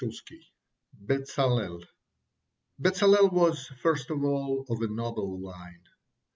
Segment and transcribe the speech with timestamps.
[0.95, 1.83] BEZALEL
[2.81, 5.83] Bezalel was, first of all, of a noble line.